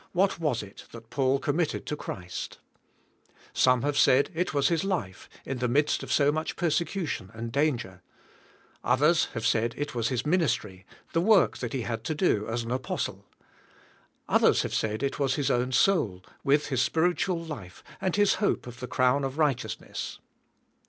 What 0.13 0.39
was 0.39 0.63
it 0.63 0.85
that 0.93 1.11
Paul 1.11 1.37
committed 1.37 1.85
to 1.85 1.95
Christ? 1.95 2.57
Some 3.53 3.83
have 3.83 3.95
said 3.99 4.31
2lS 4.33 4.33
"fHE 4.33 4.33
SPIRll'UAt 4.33 4.33
ttF^. 4.33 4.41
it 4.41 4.53
was 4.55 4.67
his 4.69 4.83
life, 4.83 5.29
in 5.45 5.57
the 5.59 5.67
midst 5.67 6.01
of 6.01 6.11
so 6.11 6.31
much 6.31 6.55
persecution 6.55 7.29
and 7.35 7.51
danger; 7.51 8.01
others 8.83 9.25
have 9.35 9.45
said 9.45 9.75
it 9.77 9.93
was 9.93 10.07
his 10.09 10.25
ministry, 10.25 10.87
the 11.13 11.21
work 11.21 11.59
that 11.59 11.73
he 11.73 11.83
had 11.83 12.03
to 12.05 12.15
do, 12.15 12.47
as 12.47 12.63
an 12.63 12.71
apostle; 12.71 13.27
others 14.27 14.63
have 14.63 14.73
said 14.73 15.03
it 15.03 15.19
was 15.19 15.35
his 15.35 15.51
own 15.51 15.71
soul, 15.71 16.23
with 16.43 16.69
his 16.69 16.81
spiritual 16.81 17.37
life 17.39 17.83
and 18.01 18.15
his 18.15 18.33
hope 18.41 18.65
of 18.65 18.79
the 18.79 18.87
crown 18.87 19.23
of 19.23 19.37
righteousness. 19.37 20.17